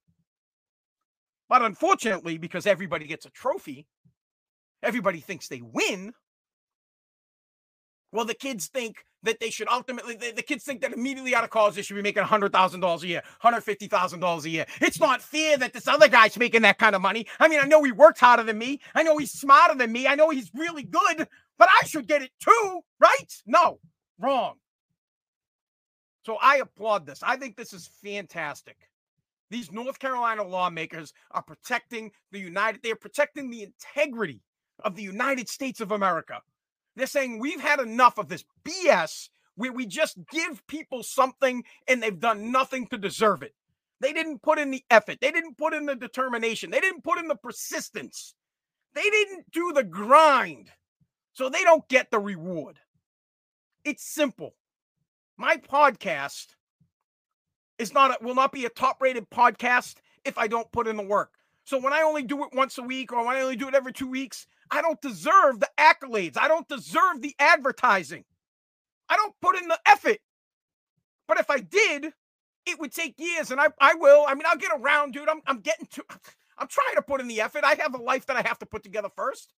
But 1.49 1.61
unfortunately, 1.61 2.37
because 2.37 2.65
everybody 2.65 3.05
gets 3.05 3.25
a 3.25 3.29
trophy, 3.29 3.85
everybody 4.81 5.19
thinks 5.19 5.47
they 5.47 5.61
win. 5.61 6.13
Well, 8.13 8.25
the 8.25 8.33
kids 8.33 8.67
think 8.67 9.05
that 9.23 9.39
they 9.39 9.49
should 9.49 9.67
ultimately, 9.69 10.15
the, 10.15 10.31
the 10.31 10.41
kids 10.41 10.63
think 10.63 10.81
that 10.81 10.93
immediately 10.93 11.35
out 11.35 11.43
of 11.43 11.49
college, 11.49 11.75
they 11.75 11.81
should 11.81 11.95
be 11.95 12.01
making 12.01 12.23
$100,000 12.23 13.03
a 13.03 13.07
year, 13.07 13.21
$150,000 13.43 14.43
a 14.43 14.49
year. 14.49 14.65
It's 14.81 14.99
not 14.99 15.21
fair 15.21 15.57
that 15.57 15.73
this 15.73 15.87
other 15.87 16.07
guy's 16.07 16.37
making 16.37 16.63
that 16.63 16.79
kind 16.79 16.95
of 16.95 17.01
money. 17.01 17.27
I 17.39 17.47
mean, 17.47 17.59
I 17.61 17.67
know 17.67 17.83
he 17.83 17.91
works 17.91 18.19
harder 18.19 18.43
than 18.43 18.57
me. 18.57 18.79
I 18.95 19.03
know 19.03 19.17
he's 19.17 19.31
smarter 19.31 19.75
than 19.75 19.91
me. 19.91 20.07
I 20.07 20.15
know 20.15 20.29
he's 20.29 20.51
really 20.55 20.83
good, 20.83 21.27
but 21.57 21.69
I 21.81 21.85
should 21.85 22.07
get 22.07 22.21
it 22.21 22.31
too, 22.39 22.81
right? 22.99 23.41
No, 23.45 23.79
Wrong. 24.21 24.55
So 26.23 26.37
I 26.41 26.57
applaud 26.57 27.05
this. 27.05 27.23
I 27.23 27.35
think 27.35 27.57
this 27.57 27.73
is 27.73 27.89
fantastic. 28.03 28.77
These 29.49 29.71
North 29.71 29.99
Carolina 29.99 30.43
lawmakers 30.43 31.13
are 31.31 31.41
protecting 31.41 32.11
the 32.31 32.39
United, 32.39 32.81
they're 32.83 32.95
protecting 32.95 33.49
the 33.49 33.63
integrity 33.63 34.41
of 34.83 34.95
the 34.95 35.03
United 35.03 35.49
States 35.49 35.81
of 35.81 35.91
America. 35.91 36.39
They're 36.95 37.07
saying 37.07 37.39
we've 37.39 37.59
had 37.59 37.79
enough 37.79 38.17
of 38.17 38.29
this 38.29 38.45
BS 38.63 39.29
where 39.55 39.73
we 39.73 39.85
just 39.85 40.17
give 40.31 40.65
people 40.67 41.03
something 41.03 41.63
and 41.87 42.01
they've 42.01 42.19
done 42.19 42.51
nothing 42.51 42.87
to 42.87 42.97
deserve 42.97 43.43
it. 43.43 43.53
They 43.99 44.13
didn't 44.13 44.41
put 44.41 44.57
in 44.57 44.71
the 44.71 44.83
effort, 44.89 45.19
they 45.21 45.31
didn't 45.31 45.57
put 45.57 45.73
in 45.73 45.85
the 45.85 45.95
determination, 45.95 46.71
they 46.71 46.79
didn't 46.79 47.03
put 47.03 47.19
in 47.19 47.27
the 47.27 47.35
persistence, 47.35 48.35
they 48.93 49.09
didn't 49.09 49.51
do 49.51 49.73
the 49.73 49.83
grind. 49.83 50.69
So 51.33 51.49
they 51.49 51.63
don't 51.63 51.87
get 51.87 52.11
the 52.11 52.19
reward. 52.19 52.77
It's 53.83 54.03
simple. 54.03 54.55
My 55.37 55.57
podcast 55.57 56.47
is 57.79 57.93
not 57.93 58.11
a, 58.11 58.23
will 58.23 58.35
not 58.35 58.51
be 58.51 58.65
a 58.65 58.69
top 58.69 59.01
rated 59.01 59.29
podcast 59.29 59.95
if 60.23 60.37
I 60.37 60.47
don't 60.47 60.71
put 60.71 60.87
in 60.87 60.97
the 60.97 61.03
work. 61.03 61.31
So 61.63 61.79
when 61.79 61.93
I 61.93 62.01
only 62.01 62.23
do 62.23 62.43
it 62.43 62.53
once 62.53 62.77
a 62.77 62.83
week 62.83 63.11
or 63.11 63.25
when 63.25 63.35
I 63.35 63.41
only 63.41 63.55
do 63.55 63.67
it 63.67 63.73
every 63.73 63.93
two 63.93 64.09
weeks, 64.09 64.45
I 64.69 64.81
don't 64.81 65.01
deserve 65.01 65.59
the 65.59 65.69
accolades. 65.79 66.37
I 66.37 66.47
don't 66.47 66.67
deserve 66.67 67.21
the 67.21 67.35
advertising. 67.39 68.23
I 69.09 69.15
don't 69.15 69.33
put 69.41 69.57
in 69.57 69.67
the 69.67 69.79
effort. 69.85 70.17
But 71.27 71.39
if 71.39 71.49
I 71.49 71.59
did, 71.59 72.13
it 72.65 72.79
would 72.79 72.93
take 72.93 73.15
years 73.17 73.51
and 73.51 73.59
I, 73.59 73.67
I 73.79 73.95
will. 73.95 74.25
I 74.27 74.35
mean, 74.35 74.43
I'll 74.45 74.57
get 74.57 74.71
around, 74.75 75.13
dude. 75.13 75.29
I'm, 75.29 75.41
I'm 75.47 75.59
getting 75.59 75.87
to, 75.87 76.03
I'm 76.57 76.67
trying 76.67 76.95
to 76.95 77.01
put 77.01 77.21
in 77.21 77.27
the 77.27 77.41
effort. 77.41 77.63
I 77.63 77.75
have 77.79 77.95
a 77.95 78.01
life 78.01 78.27
that 78.27 78.37
I 78.37 78.47
have 78.47 78.59
to 78.59 78.65
put 78.65 78.83
together 78.83 79.09
first. 79.15 79.53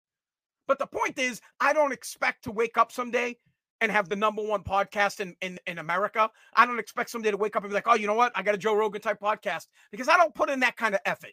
But 0.69 0.79
the 0.79 0.87
point 0.87 1.19
is, 1.19 1.41
I 1.61 1.73
don't 1.73 1.93
expect 1.93 2.45
to 2.45 2.52
wake 2.52 2.79
up 2.79 2.93
someday 2.93 3.37
and 3.82 3.90
have 3.90 4.08
the 4.08 4.14
number 4.14 4.40
one 4.40 4.62
podcast 4.62 5.18
in, 5.18 5.34
in, 5.42 5.58
in 5.66 5.78
America. 5.78 6.30
I 6.54 6.64
don't 6.66 6.78
expect 6.78 7.10
somebody 7.10 7.32
to 7.32 7.36
wake 7.36 7.56
up 7.56 7.64
and 7.64 7.70
be 7.70 7.74
like, 7.74 7.88
oh, 7.88 7.96
you 7.96 8.06
know 8.06 8.14
what? 8.14 8.30
I 8.36 8.42
got 8.42 8.54
a 8.54 8.58
Joe 8.58 8.76
Rogan 8.76 9.02
type 9.02 9.18
podcast 9.20 9.66
because 9.90 10.08
I 10.08 10.16
don't 10.16 10.32
put 10.32 10.50
in 10.50 10.60
that 10.60 10.76
kind 10.76 10.94
of 10.94 11.00
effort. 11.04 11.32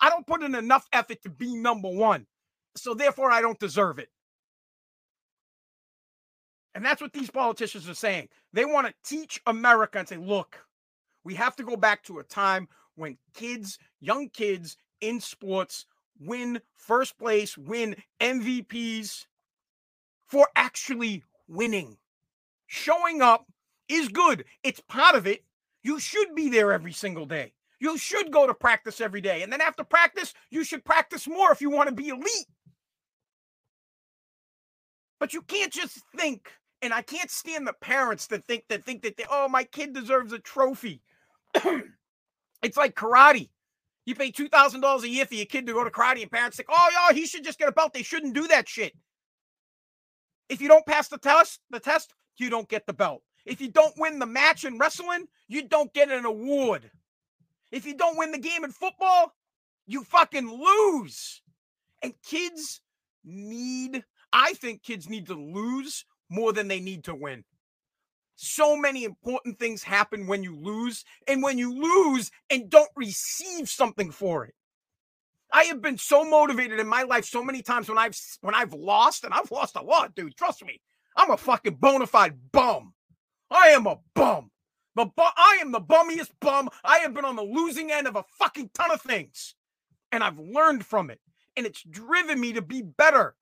I 0.00 0.08
don't 0.08 0.26
put 0.26 0.42
in 0.42 0.54
enough 0.54 0.88
effort 0.94 1.22
to 1.22 1.28
be 1.28 1.54
number 1.54 1.90
one. 1.90 2.26
So 2.76 2.94
therefore, 2.94 3.30
I 3.30 3.42
don't 3.42 3.58
deserve 3.58 3.98
it. 3.98 4.08
And 6.74 6.84
that's 6.84 7.02
what 7.02 7.12
these 7.12 7.30
politicians 7.30 7.88
are 7.90 7.94
saying. 7.94 8.28
They 8.54 8.64
want 8.64 8.86
to 8.86 8.94
teach 9.04 9.40
America 9.46 9.98
and 9.98 10.08
say, 10.08 10.16
look, 10.16 10.58
we 11.24 11.34
have 11.34 11.56
to 11.56 11.62
go 11.62 11.76
back 11.76 12.02
to 12.04 12.20
a 12.20 12.24
time 12.24 12.68
when 12.94 13.18
kids, 13.34 13.78
young 14.00 14.30
kids 14.30 14.78
in 15.02 15.20
sports, 15.20 15.84
win 16.18 16.58
first 16.74 17.18
place, 17.18 17.58
win 17.58 17.96
MVPs 18.20 19.26
for 20.26 20.48
actually 20.56 21.22
winning. 21.48 21.96
Showing 22.66 23.22
up 23.22 23.46
is 23.88 24.08
good. 24.08 24.44
It's 24.62 24.80
part 24.80 25.14
of 25.14 25.26
it. 25.26 25.44
You 25.82 26.00
should 26.00 26.34
be 26.34 26.48
there 26.48 26.72
every 26.72 26.92
single 26.92 27.26
day. 27.26 27.52
You 27.78 27.98
should 27.98 28.32
go 28.32 28.46
to 28.46 28.54
practice 28.54 29.00
every 29.00 29.20
day. 29.20 29.42
And 29.42 29.52
then 29.52 29.60
after 29.60 29.84
practice, 29.84 30.34
you 30.50 30.64
should 30.64 30.84
practice 30.84 31.28
more 31.28 31.52
if 31.52 31.60
you 31.60 31.70
want 31.70 31.88
to 31.88 31.94
be 31.94 32.08
elite. 32.08 32.48
But 35.20 35.32
you 35.34 35.42
can't 35.42 35.72
just 35.72 36.00
think, 36.16 36.50
and 36.82 36.92
I 36.92 37.02
can't 37.02 37.30
stand 37.30 37.66
the 37.66 37.74
parents 37.74 38.26
that 38.28 38.44
think 38.44 38.64
that 38.68 38.84
think 38.84 39.02
that 39.02 39.16
they, 39.16 39.24
oh, 39.30 39.48
my 39.48 39.64
kid 39.64 39.92
deserves 39.92 40.32
a 40.32 40.38
trophy. 40.38 41.02
it's 42.62 42.76
like 42.76 42.94
karate. 42.94 43.48
You 44.04 44.14
pay 44.14 44.30
two 44.30 44.48
thousand 44.48 44.82
dollars 44.82 45.04
a 45.04 45.08
year 45.08 45.26
for 45.26 45.34
your 45.34 45.46
kid 45.46 45.66
to 45.66 45.72
go 45.72 45.84
to 45.84 45.90
karate, 45.90 46.22
and 46.22 46.30
parents 46.30 46.56
think, 46.56 46.68
oh, 46.70 46.88
yeah, 46.92 47.14
he 47.14 47.26
should 47.26 47.44
just 47.44 47.58
get 47.58 47.68
a 47.68 47.72
belt. 47.72 47.92
They 47.92 48.02
shouldn't 48.02 48.34
do 48.34 48.46
that 48.48 48.68
shit. 48.68 48.92
If 50.48 50.60
you 50.60 50.68
don't 50.68 50.86
pass 50.86 51.08
the 51.08 51.18
test, 51.18 51.60
the 51.70 51.80
test, 51.80 52.14
you 52.38 52.50
don't 52.50 52.68
get 52.68 52.86
the 52.86 52.92
belt. 52.92 53.22
If 53.44 53.60
you 53.60 53.68
don't 53.68 53.98
win 53.98 54.18
the 54.18 54.26
match 54.26 54.64
in 54.64 54.78
wrestling, 54.78 55.26
you 55.48 55.68
don't 55.68 55.92
get 55.92 56.10
an 56.10 56.24
award. 56.24 56.90
If 57.70 57.86
you 57.86 57.94
don't 57.94 58.18
win 58.18 58.32
the 58.32 58.38
game 58.38 58.64
in 58.64 58.70
football, 58.70 59.32
you 59.86 60.04
fucking 60.04 60.48
lose. 60.48 61.42
And 62.02 62.14
kids 62.24 62.80
need, 63.24 64.04
I 64.32 64.54
think 64.54 64.82
kids 64.82 65.08
need 65.08 65.26
to 65.26 65.34
lose 65.34 66.04
more 66.28 66.52
than 66.52 66.68
they 66.68 66.80
need 66.80 67.04
to 67.04 67.14
win. 67.14 67.44
So 68.34 68.76
many 68.76 69.04
important 69.04 69.58
things 69.58 69.82
happen 69.82 70.26
when 70.26 70.42
you 70.42 70.54
lose, 70.54 71.04
and 71.26 71.42
when 71.42 71.56
you 71.56 71.72
lose 71.72 72.30
and 72.50 72.68
don't 72.68 72.90
receive 72.94 73.68
something 73.68 74.10
for 74.10 74.44
it. 74.44 74.54
I 75.56 75.64
have 75.64 75.80
been 75.80 75.96
so 75.96 76.22
motivated 76.22 76.80
in 76.80 76.86
my 76.86 77.04
life 77.04 77.24
so 77.24 77.42
many 77.42 77.62
times 77.62 77.88
when 77.88 77.96
I've 77.96 78.14
when 78.42 78.54
I've 78.54 78.74
lost, 78.74 79.24
and 79.24 79.32
I've 79.32 79.50
lost 79.50 79.76
a 79.76 79.82
lot, 79.82 80.14
dude. 80.14 80.36
Trust 80.36 80.62
me. 80.62 80.82
I'm 81.16 81.30
a 81.30 81.38
fucking 81.38 81.76
bona 81.76 82.06
fide 82.06 82.36
bum. 82.52 82.92
I 83.50 83.68
am 83.68 83.86
a 83.86 83.96
bum. 84.14 84.50
The 84.96 85.06
bu- 85.06 85.22
I 85.34 85.56
am 85.62 85.72
the 85.72 85.80
bummiest 85.80 86.32
bum. 86.42 86.68
I 86.84 86.98
have 86.98 87.14
been 87.14 87.24
on 87.24 87.36
the 87.36 87.42
losing 87.42 87.90
end 87.90 88.06
of 88.06 88.16
a 88.16 88.24
fucking 88.38 88.68
ton 88.74 88.90
of 88.90 89.00
things. 89.00 89.54
And 90.12 90.22
I've 90.22 90.38
learned 90.38 90.84
from 90.84 91.08
it. 91.08 91.20
And 91.56 91.64
it's 91.64 91.82
driven 91.82 92.38
me 92.38 92.52
to 92.52 92.60
be 92.60 92.82
better. 92.82 93.34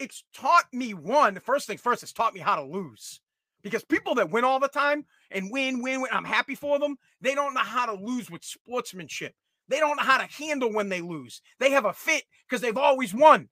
It's 0.00 0.24
taught 0.34 0.66
me 0.72 0.94
one, 0.94 1.38
first 1.38 1.68
thing 1.68 1.78
first, 1.78 2.02
it's 2.02 2.12
taught 2.12 2.34
me 2.34 2.40
how 2.40 2.56
to 2.56 2.64
lose. 2.64 3.20
Because 3.62 3.84
people 3.84 4.16
that 4.16 4.32
win 4.32 4.42
all 4.42 4.58
the 4.58 4.66
time 4.66 5.04
and 5.30 5.48
win, 5.48 5.80
win, 5.80 6.00
win, 6.00 6.10
I'm 6.12 6.24
happy 6.24 6.56
for 6.56 6.80
them. 6.80 6.96
They 7.20 7.36
don't 7.36 7.54
know 7.54 7.60
how 7.60 7.86
to 7.86 8.04
lose 8.04 8.28
with 8.28 8.42
sportsmanship. 8.42 9.36
They 9.72 9.80
don't 9.80 9.96
know 9.96 10.02
how 10.02 10.18
to 10.18 10.26
handle 10.30 10.70
when 10.70 10.90
they 10.90 11.00
lose. 11.00 11.40
They 11.58 11.70
have 11.70 11.86
a 11.86 11.94
fit 11.94 12.24
because 12.46 12.60
they've 12.60 12.76
always 12.76 13.14
won. 13.14 13.48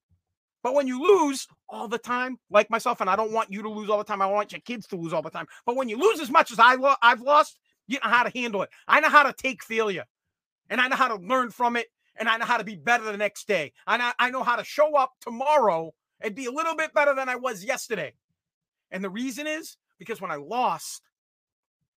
But 0.62 0.75
when 0.75 0.87
you 0.87 1.00
lose 1.03 1.49
all 1.67 1.89
the 1.89 1.97
time, 1.97 2.37
like 2.50 2.69
myself, 2.69 3.00
and 3.00 3.09
I 3.09 3.17
don't 3.17 3.33
want 3.33 3.50
you 3.50 3.62
to 3.62 3.71
lose 3.71 3.89
all 3.89 3.97
the 3.97 4.05
time, 4.05 4.21
I 4.21 4.27
want 4.27 4.53
your 4.53 4.61
kids 4.61 4.87
to 4.89 4.97
lose 4.97 5.15
all 5.15 5.23
the 5.23 5.31
time. 5.31 5.47
But 5.65 5.77
when 5.77 5.89
you 5.89 5.97
lose 5.97 6.21
as 6.21 6.29
much 6.29 6.53
as 6.53 6.59
I 6.59 6.75
lo- 6.75 6.93
I've 7.00 7.23
lost, 7.23 7.59
you 7.87 7.99
know 8.05 8.11
how 8.11 8.23
to 8.23 8.39
handle 8.39 8.61
it. 8.61 8.69
I 8.87 9.00
know 9.00 9.09
how 9.09 9.23
to 9.23 9.33
take 9.33 9.65
failure, 9.65 10.05
and 10.69 10.79
I 10.79 10.89
know 10.89 10.97
how 10.97 11.09
to 11.09 11.15
learn 11.25 11.53
from 11.53 11.75
it, 11.77 11.87
and 12.17 12.29
I 12.29 12.37
know 12.37 12.45
how 12.45 12.59
to 12.59 12.65
be 12.65 12.77
better 12.77 13.05
the 13.05 13.17
next 13.17 13.49
day. 13.49 13.73
I 13.87 14.29
know 14.29 14.43
how 14.43 14.57
to 14.57 14.65
show 14.65 14.97
up 14.97 15.12
tomorrow 15.23 15.95
and 16.21 16.35
be 16.35 16.45
a 16.45 16.53
little 16.53 16.77
bit 16.77 16.93
better 16.93 17.15
than 17.15 17.31
I 17.31 17.37
was 17.37 17.65
yesterday. 17.65 18.12
And 18.91 19.03
the 19.03 19.09
reason 19.09 19.47
is 19.47 19.79
because 19.99 20.21
when 20.21 20.31
I 20.31 20.37
lost, 20.37 21.00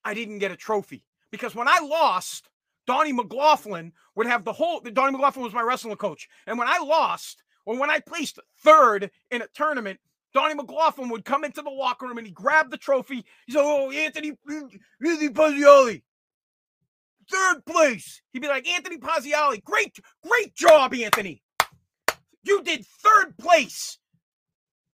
I 0.05 0.13
didn't 0.13 0.39
get 0.39 0.51
a 0.51 0.55
trophy. 0.55 1.03
Because 1.29 1.55
when 1.55 1.67
I 1.67 1.79
lost, 1.81 2.47
Donnie 2.85 3.13
McLaughlin 3.13 3.93
would 4.15 4.27
have 4.27 4.43
the 4.43 4.53
whole. 4.53 4.81
Donnie 4.81 5.13
McLaughlin 5.13 5.43
was 5.43 5.53
my 5.53 5.61
wrestling 5.61 5.95
coach, 5.95 6.27
and 6.47 6.57
when 6.57 6.67
I 6.67 6.79
lost, 6.79 7.43
or 7.65 7.77
when 7.77 7.89
I 7.89 7.99
placed 7.99 8.39
third 8.59 9.09
in 9.31 9.41
a 9.41 9.47
tournament, 9.47 9.99
Donnie 10.33 10.55
McLaughlin 10.55 11.09
would 11.09 11.25
come 11.25 11.43
into 11.43 11.61
the 11.61 11.69
locker 11.69 12.07
room 12.07 12.17
and 12.17 12.27
he 12.27 12.33
grabbed 12.33 12.71
the 12.71 12.77
trophy. 12.77 13.23
He's 13.45 13.55
like, 13.55 13.65
"Oh, 13.65 13.91
Anthony, 13.91 14.33
Anthony 14.49 15.29
Parziale, 15.29 16.03
third 17.29 17.65
place." 17.65 18.21
He'd 18.31 18.41
be 18.41 18.47
like, 18.47 18.67
"Anthony 18.67 18.97
Parziale, 18.97 19.63
great, 19.63 19.97
great 20.27 20.55
job, 20.55 20.93
Anthony. 20.93 21.41
You 22.43 22.63
did 22.63 22.85
third 22.85 23.37
place. 23.37 23.99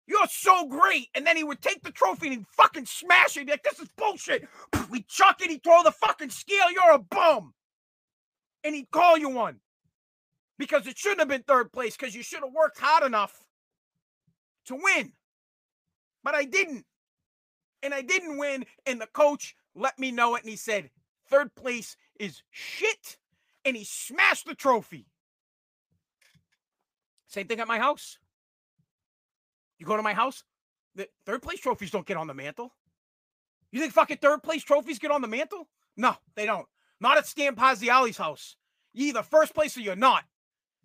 You're 0.08 0.28
so 0.28 0.68
great." 0.68 1.10
And 1.16 1.26
then 1.26 1.38
he 1.38 1.44
would 1.44 1.62
take 1.62 1.84
the 1.84 1.92
trophy 1.92 2.28
and 2.28 2.38
he'd 2.38 2.48
fucking 2.48 2.86
smash 2.88 3.38
it. 3.38 3.42
He'd 3.42 3.46
be 3.46 3.52
like, 3.52 3.64
"This 3.64 3.80
is 3.80 3.90
bullshit." 3.96 4.48
We 4.90 5.04
chuck 5.04 5.42
it. 5.42 5.50
He'd 5.50 5.64
throw 5.64 5.84
the 5.84 5.92
fucking 5.92 6.32
scale. 6.32 6.72
You're 6.72 6.92
a 6.92 7.00
bum. 7.00 7.54
And 8.68 8.76
he'd 8.76 8.92
call 8.92 9.18
you 9.18 9.30
one 9.30 9.62
because 10.60 10.88
it 10.88 10.98
shouldn't 10.98 11.22
have 11.22 11.30
been 11.30 11.44
third 11.44 11.72
place 11.72 11.96
because 11.96 12.14
you 12.14 12.22
should 12.22 12.42
have 12.42 12.52
worked 12.52 12.78
hard 12.78 13.06
enough 13.06 13.46
to 14.66 14.76
win. 14.76 15.14
But 16.22 16.36
I 16.36 16.44
didn't. 16.44 16.84
And 17.82 17.94
I 17.94 18.02
didn't 18.02 18.38
win. 18.38 18.66
And 18.86 19.00
the 19.00 19.08
coach 19.08 19.56
let 19.74 19.98
me 19.98 20.12
know 20.12 20.36
it. 20.36 20.44
And 20.44 20.50
he 20.50 20.58
said, 20.58 20.90
third 21.30 21.56
place 21.56 21.96
is 22.20 22.44
shit. 22.52 23.18
And 23.64 23.78
he 23.78 23.86
smashed 23.86 24.46
the 24.46 24.54
trophy. 24.54 25.06
Same 27.28 27.48
thing 27.48 27.62
at 27.62 27.70
my 27.70 27.80
house. 27.80 28.18
You 29.80 29.86
go 29.86 29.96
to 29.96 30.04
my 30.04 30.14
house, 30.14 30.44
the 30.94 31.08
third 31.26 31.42
place 31.42 31.62
trophies 31.62 31.92
don't 31.92 32.06
get 32.06 32.18
on 32.18 32.28
the 32.28 32.34
mantle. 32.34 32.74
You 33.72 33.80
think 33.80 33.94
fucking 33.94 34.18
third 34.18 34.44
place 34.44 34.64
trophies 34.64 35.00
get 35.00 35.12
on 35.12 35.22
the 35.22 35.28
mantle? 35.30 35.70
No, 35.96 36.18
they 36.36 36.46
don't. 36.46 36.68
Not 37.00 37.18
at 37.18 37.28
Stan 37.28 37.56
Parziale's 37.56 38.18
house. 38.18 38.56
You 38.94 39.08
either 39.08 39.24
first 39.24 39.54
place 39.54 39.78
or 39.78 39.82
you're 39.82 39.96
not. 39.96 40.24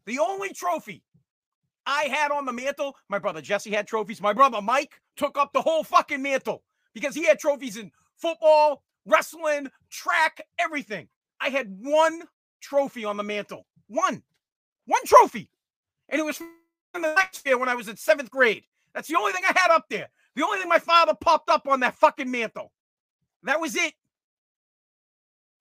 The 0.06 0.18
only 0.18 0.52
trophy 0.52 1.02
I 1.86 2.04
had 2.04 2.30
on 2.30 2.44
the 2.44 2.52
mantle, 2.52 2.96
my 3.08 3.18
brother 3.18 3.40
Jesse 3.40 3.70
had 3.70 3.86
trophies. 3.86 4.20
My 4.20 4.32
brother 4.32 4.60
Mike 4.60 5.00
took 5.16 5.38
up 5.38 5.52
the 5.52 5.62
whole 5.62 5.84
fucking 5.84 6.22
mantle 6.22 6.62
because 6.94 7.14
he 7.14 7.24
had 7.24 7.38
trophies 7.38 7.76
in 7.76 7.90
football, 8.16 8.82
wrestling, 9.06 9.68
track, 9.90 10.40
everything. 10.58 11.08
I 11.40 11.48
had 11.48 11.68
one 11.80 12.22
trophy 12.60 13.04
on 13.04 13.16
the 13.16 13.22
mantle. 13.22 13.66
One. 13.88 14.22
One 14.86 15.04
trophy. 15.04 15.50
And 16.08 16.20
it 16.20 16.24
was 16.24 16.36
from 16.36 17.02
the 17.02 17.14
next 17.14 17.44
year 17.46 17.58
when 17.58 17.68
I 17.68 17.74
was 17.74 17.88
in 17.88 17.96
seventh 17.96 18.30
grade. 18.30 18.64
That's 18.94 19.08
the 19.08 19.16
only 19.16 19.32
thing 19.32 19.44
I 19.48 19.58
had 19.58 19.70
up 19.70 19.86
there. 19.88 20.08
The 20.36 20.44
only 20.44 20.58
thing 20.58 20.68
my 20.68 20.78
father 20.78 21.14
popped 21.20 21.50
up 21.50 21.66
on 21.66 21.80
that 21.80 21.94
fucking 21.94 22.30
mantle. 22.30 22.72
That 23.42 23.60
was 23.60 23.74
it. 23.76 23.94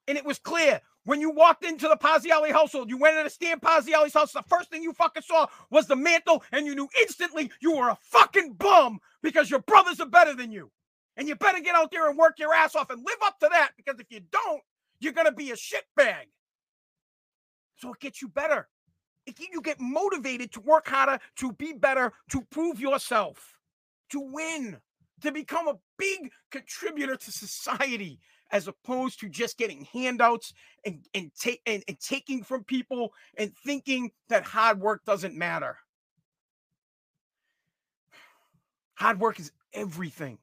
And 0.07 0.17
it 0.17 0.25
was 0.25 0.39
clear 0.39 0.81
when 1.03 1.19
you 1.19 1.31
walked 1.31 1.65
into 1.65 1.87
the 1.87 1.97
Parziale 1.97 2.51
household, 2.51 2.89
you 2.89 2.97
went 2.97 3.17
into 3.17 3.29
Stan 3.29 3.59
Parziale's 3.59 4.13
house, 4.13 4.33
the 4.33 4.43
first 4.43 4.69
thing 4.69 4.83
you 4.83 4.93
fucking 4.93 5.23
saw 5.23 5.47
was 5.69 5.87
the 5.87 5.95
mantle, 5.95 6.43
and 6.51 6.65
you 6.65 6.75
knew 6.75 6.87
instantly 6.99 7.51
you 7.59 7.75
were 7.75 7.89
a 7.89 7.97
fucking 8.01 8.53
bum 8.53 8.99
because 9.23 9.49
your 9.49 9.61
brothers 9.61 9.99
are 9.99 10.09
better 10.09 10.35
than 10.35 10.51
you. 10.51 10.71
And 11.17 11.27
you 11.27 11.35
better 11.35 11.59
get 11.59 11.75
out 11.75 11.91
there 11.91 12.09
and 12.09 12.17
work 12.17 12.39
your 12.39 12.53
ass 12.53 12.75
off 12.75 12.89
and 12.89 13.03
live 13.05 13.17
up 13.23 13.39
to 13.39 13.49
that 13.51 13.71
because 13.77 13.99
if 13.99 14.07
you 14.09 14.21
don't, 14.31 14.61
you're 14.99 15.13
going 15.13 15.27
to 15.27 15.33
be 15.33 15.51
a 15.51 15.55
shitbag. 15.55 16.25
So 17.75 17.93
it 17.93 17.99
gets 17.99 18.21
you 18.21 18.27
better. 18.27 18.69
It, 19.25 19.39
you 19.51 19.61
get 19.61 19.79
motivated 19.79 20.51
to 20.53 20.61
work 20.61 20.87
harder, 20.87 21.19
to 21.37 21.51
be 21.53 21.73
better, 21.73 22.13
to 22.31 22.41
prove 22.49 22.79
yourself, 22.79 23.59
to 24.11 24.19
win, 24.19 24.77
to 25.21 25.31
become 25.31 25.67
a 25.67 25.77
big 25.97 26.31
contributor 26.49 27.15
to 27.15 27.31
society 27.31 28.19
as 28.51 28.67
opposed 28.67 29.19
to 29.19 29.29
just 29.29 29.57
getting 29.57 29.87
handouts 29.93 30.53
and 30.85 31.05
and, 31.13 31.31
take, 31.39 31.61
and, 31.65 31.83
and 31.87 31.99
taking 31.99 32.43
from 32.43 32.63
people 32.63 33.13
and 33.37 33.55
thinking 33.65 34.11
that 34.29 34.43
hard 34.43 34.79
work 34.79 35.03
doesn't 35.05 35.35
matter. 35.35 35.77
Hard 38.95 39.19
work 39.19 39.39
is 39.39 39.51
everything. 39.73 40.37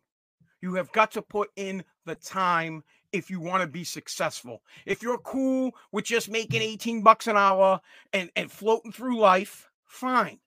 You 0.60 0.74
have 0.74 0.90
got 0.92 1.12
to 1.12 1.22
put 1.22 1.50
in 1.56 1.84
the 2.06 2.16
time 2.16 2.82
if 3.12 3.30
you 3.30 3.40
want 3.40 3.62
to 3.62 3.68
be 3.68 3.84
successful. 3.84 4.62
If 4.84 5.02
you're 5.02 5.18
cool 5.18 5.72
with 5.92 6.04
just 6.04 6.28
making 6.28 6.62
18 6.62 7.02
bucks 7.02 7.26
an 7.26 7.36
hour 7.36 7.80
and, 8.12 8.30
and 8.36 8.50
floating 8.50 8.92
through 8.92 9.18
life, 9.18 9.68
fine. 9.84 10.40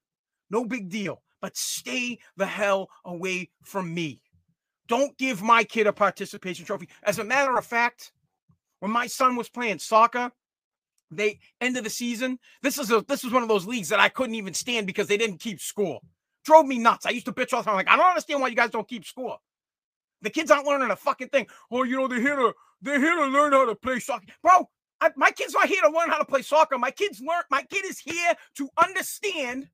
No 0.50 0.66
big 0.66 0.90
deal. 0.90 1.22
But 1.40 1.58
stay 1.58 2.20
the 2.38 2.46
hell 2.46 2.90
away 3.06 3.50
from 3.64 3.94
me. 3.94 4.22
Don't 4.92 5.18
give 5.18 5.42
my 5.42 5.64
kid 5.64 5.88
a 5.88 5.94
participation 5.94 6.66
trophy. 6.66 6.90
As 7.04 7.18
a 7.18 7.24
matter 7.24 7.58
of 7.58 7.66
fact, 7.66 8.12
when 8.82 8.92
my 8.92 9.08
son 9.08 9.38
was 9.38 9.48
playing 9.48 9.80
soccer, 9.80 10.34
they 11.10 11.40
end 11.62 11.78
of 11.78 11.86
the 11.86 11.90
season. 11.90 12.38
This 12.62 12.78
is 12.78 12.92
a 12.92 13.02
this 13.08 13.24
was 13.24 13.32
one 13.32 13.42
of 13.42 13.48
those 13.48 13.66
leagues 13.66 13.88
that 13.88 14.02
I 14.02 14.10
couldn't 14.10 14.36
even 14.36 14.54
stand 14.54 14.86
because 14.88 15.08
they 15.08 15.16
didn't 15.16 15.38
keep 15.38 15.62
score. 15.62 16.02
Drove 16.44 16.66
me 16.66 16.78
nuts. 16.78 17.06
I 17.06 17.12
used 17.12 17.26
to 17.28 17.32
bitch 17.32 17.54
all 17.54 17.62
the 17.62 17.68
time. 17.68 17.76
I'm 17.76 17.78
like, 17.78 17.88
I 17.88 17.96
don't 17.96 18.10
understand 18.10 18.42
why 18.42 18.50
you 18.50 18.56
guys 18.58 18.72
don't 18.72 18.86
keep 18.86 19.06
score. 19.06 19.38
The 20.24 20.30
kids 20.30 20.52
aren't 20.52 20.68
learning 20.68 20.92
a 20.92 20.98
fucking 20.98 21.30
thing. 21.30 21.48
Oh, 21.72 21.84
you 21.84 21.96
know, 21.96 22.10
they're 22.10 22.20
here 22.20 22.36
to 22.36 22.54
they're 22.82 23.00
here 23.00 23.16
to 23.16 23.28
learn 23.28 23.54
how 23.54 23.66
to 23.66 23.76
play 23.76 24.00
soccer. 24.00 24.26
Bro, 24.44 24.68
I, 25.00 25.12
my 25.16 25.32
kid's 25.32 25.54
not 25.54 25.70
here 25.70 25.84
to 25.84 25.90
learn 25.90 26.10
how 26.10 26.18
to 26.18 26.26
play 26.26 26.42
soccer. 26.42 26.78
My 26.78 26.92
kids 26.92 27.22
learn 27.22 27.44
my 27.50 27.62
kid 27.64 27.86
is 27.86 27.98
here 27.98 28.34
to 28.56 28.68
understand 28.84 29.70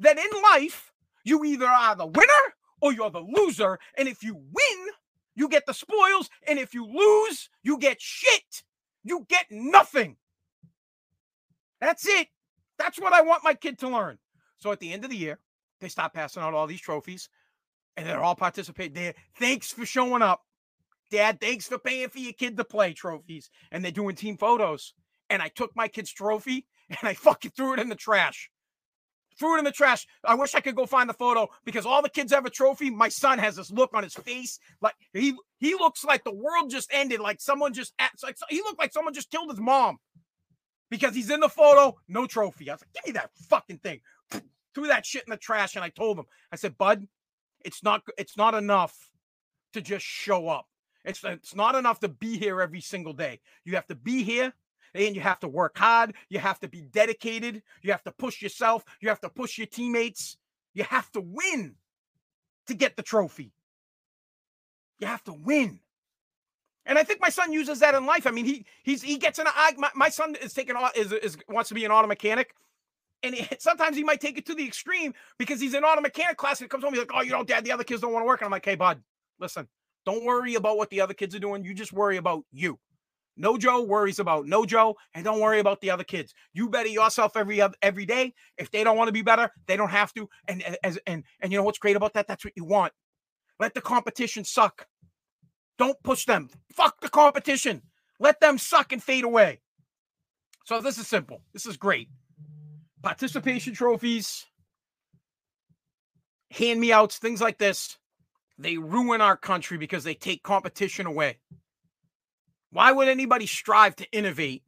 that 0.00 0.18
in 0.18 0.42
life, 0.42 0.92
you 1.22 1.44
either 1.44 1.66
are 1.66 1.94
the 1.94 2.06
winner 2.06 2.56
or 2.86 2.92
you're 2.92 3.10
the 3.10 3.20
loser. 3.20 3.78
And 3.98 4.08
if 4.08 4.22
you 4.22 4.34
win, 4.34 4.86
you 5.34 5.48
get 5.48 5.66
the 5.66 5.74
spoils. 5.74 6.30
And 6.46 6.58
if 6.58 6.72
you 6.72 6.86
lose, 6.86 7.50
you 7.62 7.78
get 7.78 8.00
shit. 8.00 8.62
You 9.02 9.26
get 9.28 9.46
nothing. 9.50 10.16
That's 11.80 12.06
it. 12.06 12.28
That's 12.78 13.00
what 13.00 13.12
I 13.12 13.22
want 13.22 13.44
my 13.44 13.54
kid 13.54 13.78
to 13.80 13.88
learn. 13.88 14.18
So 14.58 14.70
at 14.70 14.80
the 14.80 14.92
end 14.92 15.04
of 15.04 15.10
the 15.10 15.16
year, 15.16 15.38
they 15.80 15.88
stop 15.88 16.14
passing 16.14 16.42
out 16.42 16.54
all 16.54 16.66
these 16.66 16.80
trophies 16.80 17.28
and 17.96 18.06
they're 18.06 18.22
all 18.22 18.34
participating 18.34 18.94
there. 18.94 19.14
Thanks 19.38 19.72
for 19.72 19.84
showing 19.84 20.22
up. 20.22 20.42
Dad, 21.10 21.40
thanks 21.40 21.66
for 21.66 21.78
paying 21.78 22.08
for 22.08 22.18
your 22.18 22.32
kid 22.32 22.56
to 22.56 22.64
play 22.64 22.92
trophies. 22.92 23.50
And 23.70 23.84
they're 23.84 23.92
doing 23.92 24.16
team 24.16 24.36
photos. 24.36 24.94
And 25.28 25.42
I 25.42 25.48
took 25.48 25.74
my 25.74 25.88
kid's 25.88 26.12
trophy 26.12 26.66
and 26.88 26.98
I 27.02 27.14
fucking 27.14 27.52
threw 27.56 27.74
it 27.74 27.80
in 27.80 27.88
the 27.88 27.96
trash. 27.96 28.50
Threw 29.38 29.56
it 29.56 29.58
in 29.58 29.64
the 29.64 29.72
trash. 29.72 30.06
I 30.24 30.34
wish 30.34 30.54
I 30.54 30.60
could 30.60 30.76
go 30.76 30.86
find 30.86 31.08
the 31.08 31.14
photo 31.14 31.48
because 31.64 31.86
all 31.86 32.02
the 32.02 32.08
kids 32.08 32.32
have 32.32 32.46
a 32.46 32.50
trophy. 32.50 32.90
My 32.90 33.08
son 33.08 33.38
has 33.38 33.56
this 33.56 33.70
look 33.70 33.94
on 33.94 34.02
his 34.02 34.14
face, 34.14 34.58
like 34.80 34.94
he 35.12 35.34
he 35.58 35.74
looks 35.74 36.04
like 36.04 36.24
the 36.24 36.34
world 36.34 36.70
just 36.70 36.90
ended, 36.92 37.20
like 37.20 37.40
someone 37.40 37.72
just 37.72 37.94
like 38.22 38.36
he 38.48 38.58
looked 38.58 38.78
like 38.78 38.92
someone 38.92 39.14
just 39.14 39.30
killed 39.30 39.50
his 39.50 39.60
mom 39.60 39.98
because 40.90 41.14
he's 41.14 41.30
in 41.30 41.40
the 41.40 41.48
photo, 41.48 41.96
no 42.08 42.26
trophy. 42.26 42.70
I 42.70 42.74
was 42.74 42.82
like, 42.82 42.92
give 42.94 43.14
me 43.14 43.18
that 43.18 43.30
fucking 43.48 43.78
thing. 43.78 44.00
Threw 44.74 44.88
that 44.88 45.06
shit 45.06 45.24
in 45.26 45.30
the 45.30 45.38
trash, 45.38 45.74
and 45.74 45.84
I 45.84 45.88
told 45.88 46.18
him, 46.18 46.26
I 46.52 46.56
said, 46.56 46.76
Bud, 46.76 47.06
it's 47.64 47.82
not 47.82 48.02
it's 48.18 48.36
not 48.36 48.54
enough 48.54 48.94
to 49.72 49.80
just 49.80 50.04
show 50.04 50.48
up. 50.48 50.66
It's 51.04 51.22
it's 51.24 51.54
not 51.54 51.74
enough 51.74 52.00
to 52.00 52.08
be 52.08 52.36
here 52.36 52.60
every 52.60 52.80
single 52.80 53.12
day. 53.12 53.40
You 53.64 53.74
have 53.74 53.86
to 53.86 53.94
be 53.94 54.22
here 54.22 54.52
and 54.94 55.14
you 55.14 55.20
have 55.20 55.40
to 55.40 55.48
work 55.48 55.76
hard. 55.76 56.14
You 56.28 56.38
have 56.38 56.60
to 56.60 56.68
be 56.68 56.82
dedicated. 56.82 57.62
You 57.82 57.92
have 57.92 58.02
to 58.04 58.12
push 58.12 58.42
yourself. 58.42 58.84
You 59.00 59.08
have 59.08 59.20
to 59.20 59.28
push 59.28 59.58
your 59.58 59.66
teammates. 59.66 60.36
You 60.74 60.84
have 60.84 61.10
to 61.12 61.20
win 61.20 61.76
to 62.66 62.74
get 62.74 62.96
the 62.96 63.02
trophy. 63.02 63.52
You 64.98 65.06
have 65.06 65.24
to 65.24 65.32
win. 65.32 65.80
And 66.86 66.98
I 66.98 67.02
think 67.02 67.20
my 67.20 67.28
son 67.28 67.52
uses 67.52 67.80
that 67.80 67.94
in 67.94 68.06
life. 68.06 68.26
I 68.26 68.30
mean, 68.30 68.44
he 68.44 68.64
he's 68.84 69.02
he 69.02 69.18
gets 69.18 69.38
an 69.38 69.46
a 69.46 69.78
my, 69.78 69.90
my 69.94 70.08
son 70.08 70.36
is 70.40 70.54
taking 70.54 70.76
is, 70.94 71.12
is 71.12 71.36
wants 71.48 71.68
to 71.68 71.74
be 71.74 71.84
an 71.84 71.90
auto 71.90 72.06
mechanic. 72.06 72.54
And 73.22 73.34
sometimes 73.58 73.96
he 73.96 74.04
might 74.04 74.20
take 74.20 74.38
it 74.38 74.46
to 74.46 74.54
the 74.54 74.66
extreme 74.66 75.12
because 75.38 75.60
he's 75.60 75.74
in 75.74 75.84
auto 75.84 76.00
mechanic 76.00 76.36
class 76.36 76.60
and 76.60 76.66
he 76.66 76.68
comes 76.68 76.84
home, 76.84 76.92
he's 76.92 77.00
like, 77.00 77.10
Oh, 77.12 77.22
you 77.22 77.30
don't 77.30 77.48
dad, 77.48 77.64
the 77.64 77.72
other 77.72 77.84
kids 77.84 78.00
don't 78.00 78.12
want 78.12 78.22
to 78.22 78.26
work. 78.26 78.40
And 78.40 78.46
I'm 78.46 78.52
like, 78.52 78.64
hey, 78.64 78.76
bud, 78.76 79.02
listen, 79.40 79.68
don't 80.04 80.24
worry 80.24 80.54
about 80.54 80.76
what 80.76 80.90
the 80.90 81.00
other 81.00 81.14
kids 81.14 81.34
are 81.34 81.40
doing. 81.40 81.64
You 81.64 81.74
just 81.74 81.92
worry 81.92 82.16
about 82.16 82.44
you. 82.52 82.78
No 83.36 83.58
Joe 83.58 83.82
worries 83.82 84.18
about 84.18 84.46
no 84.46 84.64
Joe, 84.64 84.96
and 85.14 85.24
don't 85.24 85.40
worry 85.40 85.60
about 85.60 85.80
the 85.80 85.90
other 85.90 86.04
kids. 86.04 86.34
You 86.54 86.68
better 86.68 86.88
yourself 86.88 87.36
every 87.36 87.62
every 87.82 88.06
day. 88.06 88.34
If 88.56 88.70
they 88.70 88.82
don't 88.82 88.96
want 88.96 89.08
to 89.08 89.12
be 89.12 89.22
better, 89.22 89.50
they 89.66 89.76
don't 89.76 89.90
have 89.90 90.12
to. 90.14 90.28
And 90.48 90.62
as 90.82 90.98
and 91.06 91.24
and 91.40 91.52
you 91.52 91.58
know 91.58 91.64
what's 91.64 91.78
great 91.78 91.96
about 91.96 92.14
that? 92.14 92.26
That's 92.26 92.44
what 92.44 92.54
you 92.56 92.64
want. 92.64 92.92
Let 93.60 93.74
the 93.74 93.80
competition 93.80 94.44
suck. 94.44 94.86
Don't 95.78 96.02
push 96.02 96.24
them. 96.24 96.48
Fuck 96.72 97.00
the 97.00 97.08
competition. 97.08 97.82
Let 98.18 98.40
them 98.40 98.56
suck 98.58 98.92
and 98.92 99.02
fade 99.02 99.24
away. 99.24 99.60
So 100.64 100.80
this 100.80 100.98
is 100.98 101.06
simple. 101.06 101.42
This 101.52 101.66
is 101.66 101.76
great. 101.76 102.08
Participation 103.02 103.74
trophies, 103.74 104.46
hand 106.50 106.80
me 106.80 106.92
outs, 106.92 107.18
things 107.18 107.40
like 107.40 107.58
this. 107.58 107.98
They 108.58 108.78
ruin 108.78 109.20
our 109.20 109.36
country 109.36 109.76
because 109.76 110.02
they 110.02 110.14
take 110.14 110.42
competition 110.42 111.06
away. 111.06 111.38
Why 112.70 112.92
would 112.92 113.08
anybody 113.08 113.46
strive 113.46 113.96
to 113.96 114.10
innovate 114.12 114.62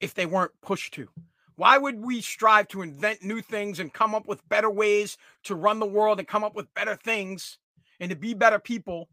if 0.00 0.14
they 0.14 0.26
weren't 0.26 0.60
pushed 0.60 0.94
to? 0.94 1.08
Why 1.56 1.78
would 1.78 2.04
we 2.04 2.20
strive 2.20 2.68
to 2.68 2.82
invent 2.82 3.22
new 3.22 3.40
things 3.40 3.80
and 3.80 3.92
come 3.92 4.14
up 4.14 4.26
with 4.26 4.46
better 4.48 4.70
ways 4.70 5.16
to 5.44 5.54
run 5.54 5.78
the 5.78 5.86
world 5.86 6.18
and 6.18 6.28
come 6.28 6.44
up 6.44 6.54
with 6.54 6.72
better 6.74 6.96
things 6.96 7.58
and 7.98 8.10
to 8.10 8.16
be 8.16 8.34
better 8.34 8.58
people 8.58 9.08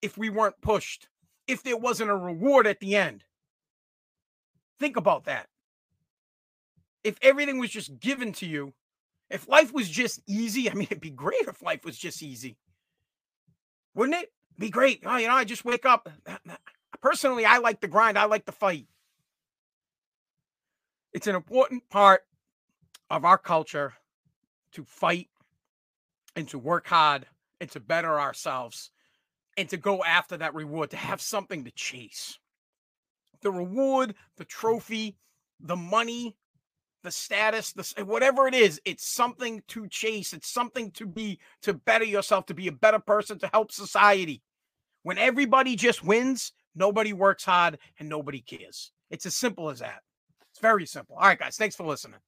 if 0.00 0.16
we 0.16 0.30
weren't 0.30 0.60
pushed, 0.60 1.08
if 1.48 1.64
there 1.64 1.76
wasn't 1.76 2.10
a 2.10 2.16
reward 2.16 2.66
at 2.68 2.78
the 2.78 2.94
end? 2.94 3.24
Think 4.78 4.96
about 4.96 5.24
that. 5.24 5.48
If 7.02 7.18
everything 7.22 7.58
was 7.58 7.70
just 7.70 7.98
given 7.98 8.32
to 8.34 8.46
you, 8.46 8.72
if 9.30 9.48
life 9.48 9.72
was 9.72 9.88
just 9.88 10.20
easy, 10.28 10.70
I 10.70 10.74
mean, 10.74 10.88
it'd 10.90 11.00
be 11.00 11.10
great 11.10 11.48
if 11.48 11.62
life 11.62 11.84
was 11.84 11.98
just 11.98 12.22
easy. 12.22 12.56
Wouldn't 13.94 14.16
it? 14.16 14.32
Be 14.58 14.70
great. 14.70 15.02
Oh, 15.04 15.16
you 15.16 15.26
know, 15.26 15.34
I 15.34 15.44
just 15.44 15.64
wake 15.64 15.86
up. 15.86 16.08
Personally, 17.00 17.44
I 17.44 17.58
like 17.58 17.80
the 17.80 17.88
grind. 17.88 18.18
I 18.18 18.24
like 18.24 18.44
the 18.44 18.52
fight. 18.52 18.86
It's 21.12 21.26
an 21.26 21.36
important 21.36 21.88
part 21.88 22.22
of 23.10 23.24
our 23.24 23.38
culture 23.38 23.94
to 24.72 24.84
fight 24.84 25.28
and 26.36 26.48
to 26.48 26.58
work 26.58 26.86
hard 26.86 27.26
and 27.60 27.70
to 27.70 27.80
better 27.80 28.20
ourselves 28.20 28.90
and 29.56 29.68
to 29.70 29.76
go 29.76 30.04
after 30.04 30.36
that 30.36 30.54
reward, 30.54 30.90
to 30.90 30.96
have 30.96 31.20
something 31.20 31.64
to 31.64 31.70
chase. 31.72 32.38
The 33.40 33.50
reward, 33.50 34.14
the 34.36 34.44
trophy, 34.44 35.16
the 35.60 35.76
money, 35.76 36.36
the 37.02 37.10
status, 37.10 37.72
the 37.72 37.92
eh, 37.96 38.02
whatever 38.02 38.46
it 38.46 38.54
is, 38.54 38.80
it's 38.84 39.06
something 39.06 39.62
to 39.68 39.88
chase. 39.88 40.32
It's 40.32 40.48
something 40.48 40.90
to 40.92 41.06
be 41.06 41.38
to 41.62 41.74
better 41.74 42.04
yourself, 42.04 42.46
to 42.46 42.54
be 42.54 42.68
a 42.68 42.72
better 42.72 42.98
person, 42.98 43.38
to 43.40 43.50
help 43.52 43.72
society. 43.72 44.42
When 45.02 45.18
everybody 45.18 45.76
just 45.76 46.04
wins, 46.04 46.52
Nobody 46.78 47.12
works 47.12 47.44
hard 47.44 47.78
and 47.98 48.08
nobody 48.08 48.40
cares. 48.40 48.92
It's 49.10 49.26
as 49.26 49.34
simple 49.34 49.68
as 49.68 49.80
that. 49.80 50.00
It's 50.50 50.60
very 50.60 50.86
simple. 50.86 51.16
All 51.16 51.26
right, 51.26 51.38
guys. 51.38 51.56
Thanks 51.56 51.74
for 51.74 51.84
listening. 51.84 52.20